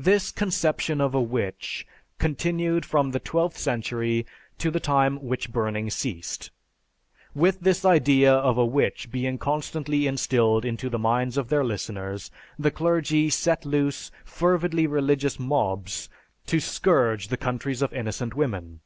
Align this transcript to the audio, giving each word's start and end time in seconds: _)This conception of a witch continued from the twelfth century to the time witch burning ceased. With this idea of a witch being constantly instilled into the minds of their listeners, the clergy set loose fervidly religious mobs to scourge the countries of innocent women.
_)This 0.02 0.30
conception 0.32 1.02
of 1.02 1.14
a 1.14 1.20
witch 1.20 1.86
continued 2.18 2.86
from 2.86 3.10
the 3.10 3.20
twelfth 3.20 3.58
century 3.58 4.24
to 4.56 4.70
the 4.70 4.80
time 4.80 5.22
witch 5.22 5.52
burning 5.52 5.90
ceased. 5.90 6.50
With 7.34 7.60
this 7.60 7.84
idea 7.84 8.32
of 8.32 8.56
a 8.56 8.64
witch 8.64 9.10
being 9.12 9.36
constantly 9.36 10.06
instilled 10.06 10.64
into 10.64 10.88
the 10.88 10.98
minds 10.98 11.36
of 11.36 11.50
their 11.50 11.62
listeners, 11.62 12.30
the 12.58 12.70
clergy 12.70 13.28
set 13.28 13.66
loose 13.66 14.10
fervidly 14.24 14.86
religious 14.86 15.38
mobs 15.38 16.08
to 16.46 16.58
scourge 16.58 17.28
the 17.28 17.36
countries 17.36 17.82
of 17.82 17.92
innocent 17.92 18.32
women. 18.34 18.80